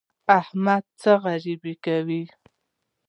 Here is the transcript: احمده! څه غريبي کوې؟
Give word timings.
احمده! 0.39 0.87
څه 1.01 1.11
غريبي 1.23 1.73
کوې؟ 1.85 2.23